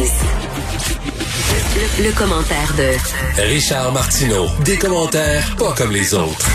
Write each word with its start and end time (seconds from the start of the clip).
justice. 0.00 0.24
Le, 1.76 2.04
le 2.08 2.12
commentaire 2.12 2.74
de 2.76 3.42
Richard 3.52 3.92
Martineau. 3.92 4.46
Des 4.64 4.76
commentaires 4.76 5.54
pas 5.58 5.72
comme 5.76 5.92
les 5.92 6.14
autres. 6.14 6.48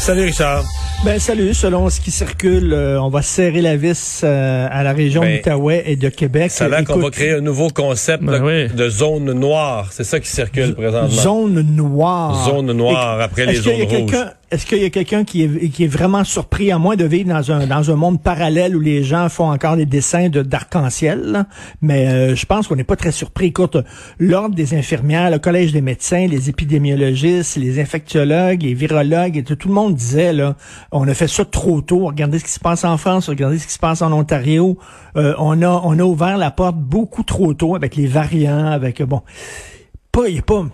Salut 0.00 0.22
Richard. 0.24 0.64
Ben 1.04 1.18
salut, 1.18 1.52
selon 1.52 1.90
ce 1.90 2.00
qui 2.00 2.10
circule, 2.10 2.72
euh, 2.72 3.00
on 3.00 3.10
va 3.10 3.20
serrer 3.20 3.60
la 3.60 3.76
vis 3.76 4.22
euh, 4.24 4.66
à 4.70 4.82
la 4.82 4.92
région 4.92 5.20
Ben, 5.20 5.36
d'Outaouais 5.36 5.82
et 5.86 5.96
de 5.96 6.08
Québec. 6.08 6.50
Ça 6.50 6.64
a 6.64 6.68
l'air 6.68 6.84
qu'on 6.84 6.98
va 6.98 7.10
créer 7.10 7.32
un 7.32 7.40
nouveau 7.42 7.68
concept 7.68 8.24
Ben 8.24 8.38
de, 8.38 8.44
oui. 8.44 8.68
de 8.74 8.88
zone 8.88 9.30
noire. 9.32 9.88
C'est 9.90 10.04
ça 10.04 10.18
qui 10.20 10.28
circule 10.28 10.74
présentement. 10.74 11.08
Zone 11.08 11.60
noire. 11.60 12.46
Zone 12.48 12.72
noire 12.72 13.20
après 13.20 13.44
les 13.46 13.56
zones 13.56 13.82
rouges. 13.82 14.12
Est-ce 14.48 14.64
qu'il 14.64 14.80
y 14.80 14.84
a 14.84 14.90
quelqu'un 14.90 15.24
qui 15.24 15.42
est, 15.42 15.86
vraiment 15.88 16.22
surpris, 16.22 16.70
à 16.70 16.78
moins 16.78 16.94
de 16.94 17.04
vivre 17.04 17.30
dans 17.30 17.50
un, 17.50 17.66
dans 17.66 17.90
un 17.90 17.96
monde 17.96 18.22
parallèle 18.22 18.76
où 18.76 18.80
les 18.80 19.02
gens 19.02 19.28
font 19.28 19.50
encore 19.50 19.76
des 19.76 19.86
dessins 19.86 20.28
de, 20.28 20.42
d'arc-en-ciel? 20.42 21.46
Mais 21.82 22.06
euh, 22.06 22.36
je 22.36 22.46
pense 22.46 22.68
qu'on 22.68 22.76
n'est 22.76 22.84
pas 22.84 22.94
très 22.94 23.10
surpris. 23.10 23.46
Écoute, 23.46 23.76
l'Ordre 24.20 24.54
des 24.54 24.74
infirmières, 24.74 25.32
le 25.32 25.40
Collège 25.40 25.72
des 25.72 25.80
médecins, 25.80 26.28
les 26.28 26.48
épidémiologistes, 26.48 27.56
les 27.56 27.80
infectiologues, 27.80 28.62
les 28.62 28.74
virologues, 28.74 29.36
et 29.36 29.42
tout, 29.42 29.66
le 29.66 29.74
monde 29.74 29.96
disait, 29.96 30.32
là, 30.32 30.54
on 30.92 31.08
a 31.08 31.14
fait 31.14 31.26
ça 31.26 31.44
trop 31.44 31.80
tôt. 31.80 32.06
Regardez 32.06 32.38
ce 32.38 32.44
qui 32.44 32.52
se 32.52 32.60
passe 32.60 32.84
en 32.84 32.98
France, 32.98 33.28
regardez 33.28 33.58
ce 33.58 33.66
qui 33.66 33.72
se 33.72 33.80
passe 33.80 34.00
en 34.00 34.12
Ontario. 34.12 34.78
Euh, 35.16 35.34
on, 35.38 35.60
a, 35.62 36.04
ouvert 36.04 36.38
la 36.38 36.52
porte 36.52 36.76
beaucoup 36.76 37.24
trop 37.24 37.52
tôt 37.52 37.74
avec 37.74 37.96
les 37.96 38.06
variants, 38.06 38.66
avec, 38.66 39.00
euh, 39.00 39.06
bon, 39.06 39.22
pas, 40.12 40.28
il 40.28 40.44
pas, 40.44 40.66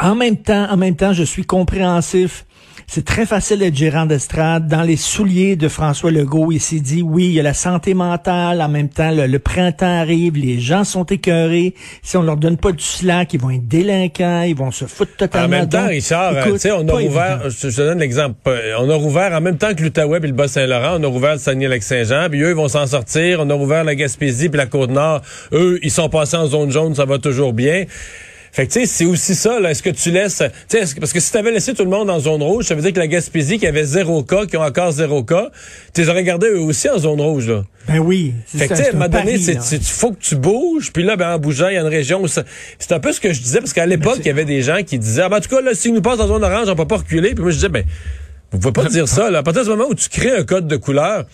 en 0.00 0.14
même 0.14 0.36
temps, 0.36 0.66
en 0.70 0.76
même 0.76 0.96
temps, 0.96 1.12
je 1.12 1.22
suis 1.24 1.44
compréhensif. 1.44 2.44
C'est 2.86 3.04
très 3.04 3.24
facile 3.24 3.60
d'être 3.60 3.76
gérant 3.76 4.04
d'estrade. 4.04 4.68
Dans 4.68 4.82
les 4.82 4.96
souliers 4.96 5.56
de 5.56 5.68
François 5.68 6.10
Legault, 6.10 6.52
il 6.52 6.60
s'est 6.60 6.80
dit, 6.80 7.00
oui, 7.00 7.26
il 7.28 7.32
y 7.32 7.40
a 7.40 7.42
la 7.42 7.54
santé 7.54 7.94
mentale. 7.94 8.60
En 8.60 8.68
même 8.68 8.90
temps, 8.90 9.10
le, 9.10 9.26
le 9.26 9.38
printemps 9.38 9.86
arrive, 10.00 10.36
les 10.36 10.60
gens 10.60 10.84
sont 10.84 11.04
écœurés. 11.04 11.74
Si 12.02 12.18
on 12.18 12.22
leur 12.22 12.36
donne 12.36 12.58
pas 12.58 12.72
du 12.72 12.84
slack, 12.84 13.32
ils 13.32 13.40
vont 13.40 13.50
être 13.50 13.66
délinquants, 13.66 14.42
ils 14.42 14.54
vont 14.54 14.70
se 14.70 14.84
foutre 14.84 15.12
En 15.14 15.16
totalement. 15.20 15.48
même 15.48 15.68
temps, 15.70 15.86
Richard, 15.86 16.34
euh, 16.34 16.52
tu 16.52 16.58
sais, 16.58 16.72
on 16.72 16.86
a 16.86 16.92
rouvert, 16.92 17.48
je, 17.48 17.70
je 17.70 17.76
te 17.76 17.80
donne 17.80 18.00
l'exemple, 18.00 18.34
euh, 18.48 18.74
on 18.78 18.90
a 18.90 18.94
rouvert 18.96 19.32
en 19.32 19.40
même 19.40 19.56
temps 19.56 19.72
que 19.74 19.82
l'Outaouais 19.82 20.20
puis 20.20 20.28
le 20.28 20.36
Bas-Saint-Laurent, 20.36 20.98
on 21.00 21.04
a 21.04 21.06
rouvert 21.06 21.32
le 21.32 21.38
Saguenay-Lac-Saint-Jean, 21.38 22.28
puis 22.30 22.42
eux, 22.42 22.50
ils 22.50 22.56
vont 22.56 22.68
s'en 22.68 22.86
sortir, 22.86 23.38
on 23.40 23.48
a 23.48 23.54
rouvert 23.54 23.84
la 23.84 23.94
Gaspésie 23.94 24.50
puis 24.50 24.58
la 24.58 24.66
Côte-Nord, 24.66 25.22
eux, 25.52 25.78
ils 25.82 25.90
sont 25.90 26.10
passés 26.10 26.36
en 26.36 26.46
zone 26.48 26.70
jaune, 26.70 26.94
ça 26.94 27.06
va 27.06 27.18
toujours 27.18 27.54
bien. 27.54 27.84
Fait 28.54 28.68
que 28.68 28.72
tu 28.72 28.80
sais, 28.80 28.86
c'est 28.86 29.04
aussi 29.04 29.34
ça, 29.34 29.58
là. 29.58 29.72
Est-ce 29.72 29.82
que 29.82 29.90
tu 29.90 30.12
laisses. 30.12 30.40
Tu 30.68 30.78
sais, 30.86 30.94
parce 31.00 31.12
que 31.12 31.18
si 31.18 31.32
tu 31.32 31.36
avais 31.36 31.50
laissé 31.50 31.74
tout 31.74 31.82
le 31.82 31.90
monde 31.90 32.08
en 32.08 32.20
zone 32.20 32.40
rouge, 32.40 32.66
ça 32.66 32.76
veut 32.76 32.82
dire 32.82 32.92
que 32.92 33.00
la 33.00 33.08
Gaspésie, 33.08 33.58
qui 33.58 33.66
avait 33.66 33.82
zéro 33.82 34.22
cas, 34.22 34.46
qui 34.46 34.56
ont 34.56 34.62
encore 34.62 34.92
zéro 34.92 35.24
cas, 35.24 35.50
tu 35.92 36.02
les 36.02 36.08
aurais 36.08 36.22
gardés 36.22 36.46
eux 36.46 36.60
aussi 36.60 36.88
en 36.88 36.96
zone 36.98 37.20
rouge, 37.20 37.48
là. 37.48 37.64
Ben 37.88 37.98
oui. 37.98 38.32
Fait 38.46 38.68
que, 38.68 38.74
tu 38.74 38.80
sais, 38.80 38.86
à 38.86 38.90
un 38.90 38.92
moment 38.92 39.08
donné, 39.08 39.38
c'est- 39.38 39.82
faut 39.82 40.12
que 40.12 40.20
tu 40.20 40.36
bouges. 40.36 40.92
Puis 40.92 41.02
là, 41.02 41.16
ben, 41.16 41.34
en 41.34 41.38
bougeant, 41.40 41.66
il 41.68 41.74
y 41.74 41.78
a 41.78 41.80
une 41.80 41.88
région 41.88 42.22
où 42.22 42.28
ça- 42.28 42.44
C'est 42.78 42.92
un 42.92 43.00
peu 43.00 43.10
ce 43.12 43.20
que 43.20 43.32
je 43.32 43.40
disais, 43.42 43.58
parce 43.58 43.72
qu'à 43.72 43.86
l'époque, 43.86 44.18
il 44.20 44.26
y 44.26 44.30
avait 44.30 44.44
des 44.44 44.62
gens 44.62 44.84
qui 44.86 45.00
disaient, 45.00 45.22
ah, 45.22 45.28
ben, 45.28 45.38
en 45.38 45.40
tout 45.40 45.48
cas, 45.50 45.60
là, 45.60 45.74
s'ils 45.74 45.92
nous 45.92 46.00
passent 46.00 46.20
en 46.20 46.28
zone 46.28 46.44
orange, 46.44 46.68
on 46.68 46.76
peut 46.76 46.86
pas 46.86 46.98
reculer. 46.98 47.34
Puis 47.34 47.42
moi, 47.42 47.50
je 47.50 47.56
disais, 47.56 47.68
ben, 47.68 47.84
vous 48.52 48.60
pouvez 48.60 48.72
pas 48.72 48.84
dire 48.88 49.08
ça, 49.08 49.30
là. 49.30 49.38
À 49.40 49.42
partir 49.42 49.64
du 49.64 49.70
moment 49.70 49.86
où 49.90 49.94
tu 49.96 50.08
crées 50.08 50.30
un 50.30 50.44
code 50.44 50.68
de 50.68 50.76
couleur, 50.76 51.24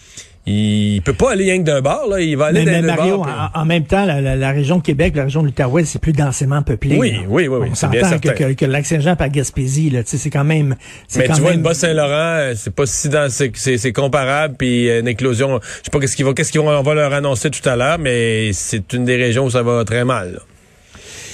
il 0.47 1.03
peut 1.03 1.13
pas 1.13 1.33
aller 1.33 1.45
rien 1.45 1.59
que 1.59 1.65
d'un 1.65 1.81
bar, 1.83 2.07
là. 2.09 2.21
Il 2.21 2.37
va 2.37 2.47
aller 2.47 2.65
Mais, 2.65 2.81
mais 2.81 2.97
Mario, 2.97 3.19
bar. 3.19 3.53
en, 3.55 3.61
en 3.61 3.65
même 3.67 3.85
temps, 3.85 4.05
la, 4.07 4.21
la- 4.21 4.37
la 4.37 4.51
région 4.53 4.79
de 4.79 4.83
Québec, 4.83 5.15
la 5.15 5.25
région 5.25 5.43
de 5.43 5.47
l'Outaouais, 5.49 5.85
c'est 5.85 5.99
plus 6.01 6.13
densément 6.13 6.63
peuplé. 6.63 6.97
Oui, 6.97 7.13
là. 7.13 7.19
oui, 7.29 7.47
oui, 7.47 7.59
oui, 7.61 7.69
On 7.71 7.75
s'entend 7.75 8.19
que, 8.19 8.29
que, 8.31 8.53
que 8.55 8.65
le 8.65 8.73
Lac-Saint-Jean 8.73 9.17
par 9.17 9.29
Gaspésie, 9.29 9.91
là, 9.91 10.03
tu 10.03 10.11
sais, 10.11 10.17
c'est 10.19 10.31
quand 10.31 10.45
même. 10.45 10.75
Mais 11.17 11.27
quand 11.27 11.35
tu 11.35 11.41
vois, 11.43 11.53
le 11.53 11.59
Bas-Saint-Laurent, 11.59 12.09
euh, 12.39 12.55
c'est 12.57 12.75
pas 12.75 12.87
si 12.87 13.09
dans, 13.09 13.31
c'est, 13.31 13.93
comparable, 13.93 14.55
puis 14.59 14.89
euh, 14.89 15.01
une 15.01 15.09
éclosion, 15.09 15.61
je 15.63 15.67
sais 15.85 15.91
pas 15.93 16.01
qu'est-ce 16.01 16.17
qu'ils 16.17 16.25
vont, 16.25 16.33
qu'est-ce 16.33 16.53
qu'ils 16.53 16.61
vont, 16.61 16.69
on 16.71 16.83
va 16.83 16.95
leur 16.95 17.13
annoncer 17.13 17.51
tout 17.51 17.67
à 17.69 17.77
l'heure, 17.77 17.99
mais 17.99 18.53
c'est 18.53 18.93
une 18.95 19.05
des 19.05 19.17
régions 19.17 19.45
où 19.45 19.51
ça 19.51 19.63
va 19.63 19.85
très 19.85 20.05
mal, 20.05 20.33
là. 20.33 20.39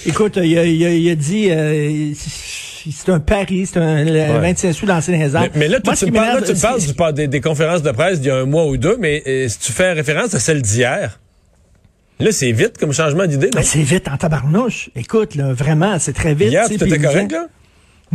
Écoute, 0.07 0.39
il 0.43 0.59
a, 0.59 0.65
il 0.65 0.85
a- 0.85 0.91
il 0.95 1.11
a 1.11 1.15
dit, 1.15 1.49
euh, 1.51 2.13
c'est 2.17 3.11
un 3.11 3.21
pari, 3.21 3.67
c'est 3.67 3.79
un 3.79 4.05
le 4.05 4.11
Ouais. 4.13 4.41
25 4.41 4.73
sous 4.73 4.87
dans 4.87 5.01
les 5.07 5.17
Mais, 5.19 5.51
mais 5.55 5.69
là, 5.69 5.81
toi, 5.81 5.93
Moi, 5.93 5.97
tu 5.97 6.07
me 6.07 6.13
parles, 6.13 6.41
là, 6.41 6.47
tu 6.47 6.61
parles 6.61 6.81
c'est- 6.81 6.87
du 6.89 6.95
par- 6.95 7.13
des, 7.13 7.27
des 7.29 7.41
conférences 7.41 7.83
de 7.83 7.91
presse 7.91 8.21
d'il 8.21 8.29
y 8.29 8.31
a 8.31 8.37
un 8.37 8.45
mois 8.47 8.67
ou 8.67 8.77
deux, 8.77 8.97
mais 8.99 9.23
euh, 9.27 9.49
si 9.49 9.59
tu 9.59 9.73
fais 9.73 9.93
référence 9.93 10.35
à 10.35 10.39
celle 10.39 10.63
d'hier, 10.63 11.19
là, 12.21 12.33
c'est 12.33 12.53
vite 12.53 12.79
comme 12.79 12.93
changement 12.93 13.27
d'idée? 13.27 13.51
Ben, 13.53 13.63
c'est 13.63 13.83
vite 13.83 14.09
en 14.09 14.17
tabarnouche. 14.17 14.91
Écoute, 14.95 15.35
là, 15.35 15.53
vraiment, 15.53 15.99
c'est 15.99 16.13
très 16.13 16.35
vite. 16.35 16.51
Hier, 16.51 16.67
tu 16.69 16.75
il 16.75 17.03
correct, 17.03 17.33
là? 17.33 17.47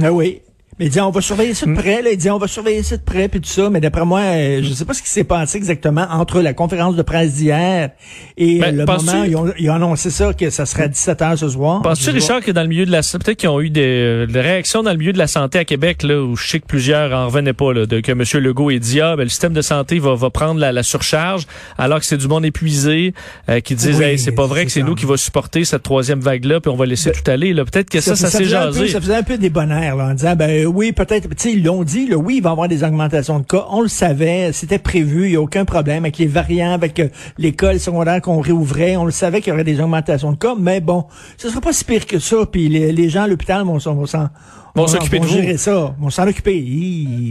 Ah 0.01 0.12
oui. 0.13 0.41
Mais 0.80 0.86
il 0.86 0.90
dit, 0.92 1.00
on 1.02 1.12
va 1.12 1.22
surveiller 1.22 1.54
ça 1.54 1.66
de 1.66 1.74
près. 1.74 2.02
Là. 2.02 2.12
Il 2.12 2.18
dit, 2.18 2.30
on 2.30 2.38
va 2.38 2.48
surveiller 2.48 2.82
ça 2.82 2.98
de 2.98 3.02
près, 3.02 3.28
puis 3.28 3.42
tout 3.42 3.50
ça. 3.50 3.70
Mais 3.70 3.82
d'après 3.82 4.06
moi, 4.06 4.22
euh, 4.22 4.62
je 4.64 4.74
sais 4.74 4.86
pas 4.86 4.94
ce 4.94 5.02
qui 5.02 5.09
s'est 5.09 5.24
passé 5.24 5.58
exactement 5.58 6.08
entre 6.09 6.42
la 6.42 6.54
conférence 6.54 6.96
de 6.96 7.02
presse 7.02 7.34
d'hier 7.36 7.92
et 8.38 8.59
Ben, 8.59 8.76
le 8.76 8.86
moment 8.86 9.22
où 9.22 9.26
ils 9.26 9.36
ont, 9.36 9.54
ils 9.60 9.70
ont 9.70 9.74
annoncé 9.74 10.10
ça, 10.10 10.34
que 10.34 10.50
ça 10.50 10.66
serait 10.66 10.84
à 10.84 10.88
17h 10.88 11.38
ce 11.38 11.50
soir. 11.50 11.81
Penses-tu, 11.81 12.10
Richard, 12.12 12.42
que 12.42 12.52
dans 12.52 12.62
le 12.62 12.68
milieu 12.68 12.86
de 12.86 12.92
la 12.92 13.02
peut-être 13.02 13.38
qu'ils 13.38 13.50
ont 13.50 13.60
eu 13.60 13.70
des, 13.70 13.81
euh, 13.81 14.26
des 14.26 14.42
réactions 14.42 14.81
dans 14.84 14.92
le 14.92 14.98
milieu 14.98 15.14
de 15.14 15.18
la 15.18 15.28
santé 15.28 15.60
à 15.60 15.66
Québec, 15.66 16.04
là, 16.04 16.22
où 16.22 16.36
je 16.36 16.48
sais 16.48 16.60
que 16.60 16.66
plusieurs 16.66 17.12
en 17.14 17.26
revenaient 17.28 17.54
pas, 17.54 17.74
là, 17.74 17.86
de, 17.86 18.00
que 18.00 18.12
M. 18.12 18.24
Legault 18.44 18.72
ait 18.72 18.80
dit, 18.80 19.02
ah, 19.02 19.16
ben, 19.16 19.24
le 19.24 19.30
système 19.30 19.54
de 19.54 19.62
santé 19.62 20.00
va, 20.00 20.16
va 20.16 20.30
prendre 20.30 20.60
la, 20.60 20.72
la 20.72 20.84
surcharge, 20.84 21.46
alors 21.78 22.00
que 22.00 22.06
c'est 22.06 22.18
du 22.18 22.28
monde 22.28 22.46
épuisé, 22.46 23.14
euh, 23.50 23.60
qui 23.60 23.76
disent, 23.76 23.98
Oui, 24.00 24.06
hey, 24.06 24.20
c'est 24.20 24.31
pas 24.31 24.46
vrai 24.48 24.66
que 24.66 24.72
c'est 24.72 24.84
nous 24.84 24.96
qui 24.96 25.06
va 25.06 25.18
supporter 25.18 25.66
cette 25.66 25.84
troisième 25.84 26.22
vague-là, 26.22 26.62
puis 26.62 26.72
on 26.72 26.76
va 26.76 26.86
laisser 26.86 27.12
tout 27.12 27.30
aller, 27.30 27.54
là. 27.54 27.66
Peut-être 27.66 27.90
que 27.90 28.00
ça, 28.00 28.16
ça, 28.16 28.30
s'est 28.30 28.40
peu- 28.40 28.44
jasé. 28.46 28.88
ça 28.88 29.02
faisait 29.02 29.16
un 29.16 29.24
peu 29.24 29.38
des 29.38 29.50
bonheurs, 29.50 29.98
là, 29.98 30.06
en 30.06 30.14
disant, 30.14 30.36
ben 30.36 30.66
oui, 30.74 30.92
peut-être, 30.92 31.30
tu 31.30 31.36
sais, 31.38 31.52
ils 31.54 31.64
l'ont 31.64 31.84
dit, 31.84 32.08
là, 32.08 32.18
oui, 32.18 32.38
il 32.38 32.44
va 32.44 32.50
y 32.50 32.52
avoir 32.54 32.68
des 32.68 32.84
augmentations 32.84 33.40
de 33.40 33.46
cas. 33.46 33.66
On 33.70 33.82
le 33.82 33.88
savait, 33.88 34.52
c'était 34.54 34.80
prévu, 34.80 35.26
il 35.26 35.30
n'y 35.32 35.36
a 35.36 35.42
aucun 35.42 35.66
problème 35.66 36.04
avec 36.06 36.18
les 36.18 36.28
variants, 36.28 36.74
avec 36.74 37.00
euh, 37.00 37.08
l'école 37.38 37.80
secondaire 37.80 38.22
qu'on 38.22 38.40
réouvrait. 38.42 38.96
On 38.98 39.06
le 39.06 39.12
savait 39.12 39.42
qu'il 39.42 39.52
y 39.52 39.54
aurait 39.54 39.64
des 39.64 39.80
augmentations 39.80 40.31
de 40.31 40.38
cas, 40.38 40.56
mais 40.60 40.80
bon, 40.81 41.06
ce 41.38 41.50
sera 41.50 41.62
pas 41.62 41.74
si 41.74 41.84
pire 41.86 42.06
que 42.06 42.20
ça. 42.20 42.38
Puis 42.52 42.70
les, 42.70 42.92
les 42.92 43.10
gens 43.10 43.24
à 43.24 43.28
l'hôpital 43.28 43.64
vont, 43.66 43.80
s'en- 43.80 43.96
vont 43.96 44.06
s'en 44.06 44.30
Vont 44.74 44.88
s'occuper 44.88 45.20
de 45.20 45.26
vous. 45.26 45.34
gérer 45.34 45.58
ça, 45.58 45.94
vont 46.00 46.10
s'en 46.10 46.26
occuper. 46.26 46.66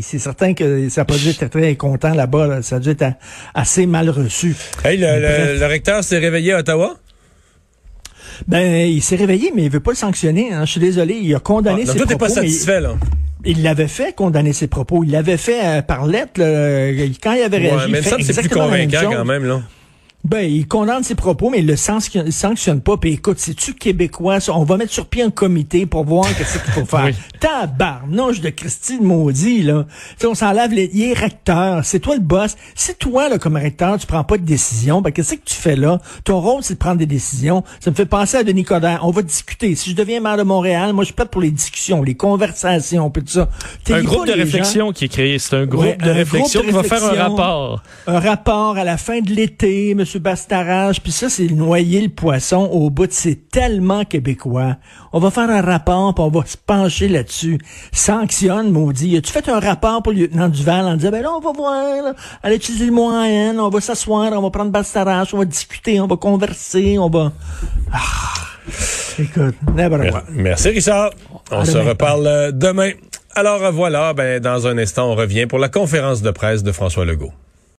C'est 0.02 0.18
certain 0.18 0.52
que 0.52 0.90
ça 0.90 1.00
n'a 1.00 1.04
pas 1.06 1.16
dû 1.16 1.30
être 1.30 1.46
très 1.46 1.74
content 1.74 2.12
là-bas. 2.12 2.46
là. 2.46 2.60
Ça 2.62 2.76
a 2.76 2.78
dû 2.80 2.90
être 2.90 3.04
assez 3.54 3.86
mal 3.86 4.10
reçu. 4.10 4.54
Hey, 4.84 4.98
le, 4.98 5.06
le- 5.54 5.58
le 5.58 5.66
recteur 5.66 6.04
s'est 6.04 6.18
réveillé 6.18 6.52
à 6.52 6.58
Ottawa? 6.58 6.96
Ben, 8.46 8.86
il 8.88 9.02
s'est 9.02 9.16
réveillé, 9.16 9.52
mais 9.54 9.64
il 9.64 9.70
veut 9.70 9.80
pas 9.80 9.90
le 9.92 9.96
sanctionner. 9.96 10.52
hein. 10.52 10.64
Je 10.64 10.72
suis 10.72 10.80
désolé, 10.80 11.14
il 11.22 11.34
a 11.34 11.40
condamné 11.40 11.80
Ah, 11.82 11.86
donc 11.86 11.92
ses 11.92 11.98
toi, 11.98 12.06
t'es 12.06 12.16
pas 12.16 12.28
mais- 12.28 12.34
satisfait, 12.34 12.80
là? 12.80 12.94
Il 13.44 13.62
l'avait 13.62 13.88
fait 13.88 14.14
condamner 14.14 14.52
ses 14.52 14.66
propos. 14.66 15.04
Il 15.04 15.12
l'avait 15.12 15.36
fait 15.36 15.60
euh, 15.64 15.82
par 15.82 16.06
lettre. 16.06 16.32
là, 16.38 16.92
quand 17.22 17.32
il 17.32 17.42
avait 17.42 17.58
réagi. 17.58 17.76
Ouais, 17.76 17.90
mais 17.90 17.98
il 17.98 18.04
ça, 18.04 18.16
c'est 18.20 18.40
plus 18.40 18.50
convaincant 18.50 19.10
quand 19.10 19.24
même, 19.24 19.44
là. 19.44 19.62
Ben, 20.22 20.42
il 20.42 20.68
condamne 20.68 21.02
ses 21.02 21.14
propos, 21.14 21.48
mais 21.50 21.60
il 21.60 21.66
le 21.66 21.76
sanctionne, 21.76 22.80
pas. 22.82 22.96
Puis 22.98 23.14
écoute, 23.14 23.38
c'est-tu 23.38 23.72
québécois? 23.74 24.38
On 24.52 24.64
va 24.64 24.76
mettre 24.76 24.92
sur 24.92 25.06
pied 25.06 25.22
un 25.22 25.30
comité 25.30 25.86
pour 25.86 26.04
voir 26.04 26.24
qu'est-ce 26.36 26.58
qu'il 26.58 26.72
faut 26.72 26.84
faire. 26.84 27.00
Oui. 27.10 27.14
Tabarnouche 27.40 28.40
de 28.42 28.50
Christine 28.50 29.02
Maudit, 29.02 29.62
là. 29.62 29.86
Tu 29.88 30.16
sais, 30.18 30.26
on 30.26 30.34
s'enlève 30.34 30.72
les, 30.72 30.90
il 30.92 31.02
est 31.04 31.12
recteur. 31.14 31.82
C'est 31.84 31.98
toi 32.00 32.14
le 32.14 32.20
boss. 32.20 32.54
C'est 32.74 32.98
toi, 32.98 33.30
là, 33.30 33.38
comme 33.38 33.56
recteur, 33.56 33.96
tu 33.98 34.06
prends 34.06 34.24
pas 34.24 34.36
de 34.36 34.44
décision. 34.44 35.00
Ben, 35.00 35.10
qu'est-ce 35.10 35.34
que 35.36 35.44
tu 35.44 35.54
fais 35.54 35.74
là? 35.76 36.00
Ton 36.24 36.38
rôle, 36.40 36.62
c'est 36.62 36.74
de 36.74 36.78
prendre 36.78 36.98
des 36.98 37.06
décisions. 37.06 37.64
Ça 37.80 37.90
me 37.90 37.96
fait 37.96 38.04
penser 38.04 38.36
à 38.36 38.44
Denis 38.44 38.64
Coderre. 38.64 39.00
On 39.04 39.10
va 39.10 39.22
discuter. 39.22 39.74
Si 39.74 39.90
je 39.90 39.96
deviens 39.96 40.20
maire 40.20 40.36
de 40.36 40.42
Montréal, 40.42 40.92
moi, 40.92 41.02
je 41.04 41.06
suis 41.06 41.14
prête 41.14 41.30
pour 41.30 41.40
les 41.40 41.50
discussions, 41.50 42.02
les 42.02 42.14
conversations, 42.14 43.08
puis 43.10 43.22
tout 43.24 43.32
ça. 43.32 43.48
Un 43.90 44.02
groupe 44.02 44.26
de 44.26 44.32
gens. 44.32 44.36
réflexion 44.38 44.92
qui 44.92 45.06
est 45.06 45.08
créé. 45.08 45.38
C'est 45.38 45.56
un 45.56 45.64
groupe 45.66 45.80
Ouais, 45.84 45.96
de 45.96 46.10
un 46.10 46.12
réflexion 46.12 46.60
groupe 46.60 46.74
de 46.74 46.82
qui 46.82 46.88
va 46.88 46.96
faire 46.98 47.08
un 47.08 47.22
rapport. 47.22 47.82
un 48.06 48.20
rapport 48.20 48.76
à 48.76 48.84
la 48.84 48.98
fin 48.98 49.20
de 49.20 49.30
l'été, 49.30 49.94
M. 50.14 50.20
Bastarage, 50.22 51.00
puis 51.02 51.12
ça, 51.12 51.28
c'est 51.28 51.46
noyer 51.48 52.00
le 52.00 52.08
poisson 52.08 52.68
au 52.72 52.90
bout 52.90 53.06
de 53.06 53.12
c'est 53.12 53.48
tellement 53.50 54.04
québécois. 54.04 54.76
On 55.12 55.18
va 55.18 55.30
faire 55.30 55.50
un 55.50 55.60
rapport, 55.62 56.14
puis 56.14 56.24
on 56.24 56.28
va 56.30 56.44
se 56.46 56.56
pencher 56.56 57.08
là-dessus. 57.08 57.58
Sanctionne, 57.92 58.70
maudit. 58.70 59.16
As-tu 59.16 59.32
fait 59.32 59.48
un 59.48 59.60
rapport 59.60 60.02
pour 60.02 60.12
le 60.12 60.20
lieutenant 60.20 60.48
Duval 60.48 60.86
en 60.86 60.96
disant, 60.96 61.10
ben 61.10 61.22
là, 61.22 61.32
on 61.32 61.40
va 61.40 61.52
voir, 61.52 62.02
là, 62.02 62.14
allez 62.42 62.56
utiliser 62.56 62.86
le 62.86 62.92
moyen, 62.92 63.58
on 63.58 63.68
va 63.68 63.80
s'asseoir, 63.80 64.32
on 64.32 64.42
va 64.42 64.50
prendre 64.50 64.70
Bastarage, 64.70 65.34
on 65.34 65.38
va 65.38 65.44
discuter, 65.44 66.00
on 66.00 66.06
va 66.06 66.16
converser, 66.16 66.98
on 66.98 67.08
va... 67.10 67.32
Ah, 67.92 67.98
écoute, 69.18 69.54
n'importe 69.74 70.10
quoi. 70.10 70.24
Merci, 70.30 70.68
Richard. 70.70 71.10
On 71.50 71.60
À 71.60 71.64
se 71.64 71.72
demain. 71.72 71.88
reparle 71.88 72.26
euh, 72.26 72.52
demain. 72.52 72.92
Alors 73.34 73.70
voilà, 73.72 74.12
ben, 74.12 74.40
dans 74.40 74.66
un 74.66 74.76
instant, 74.78 75.10
on 75.10 75.14
revient 75.14 75.46
pour 75.46 75.58
la 75.58 75.68
conférence 75.68 76.20
de 76.22 76.30
presse 76.30 76.62
de 76.62 76.72
François 76.72 77.04
Legault. 77.04 77.32